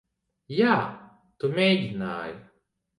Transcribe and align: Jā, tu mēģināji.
Jā, 0.59 0.79
tu 1.39 1.53
mēģināji. 1.61 2.39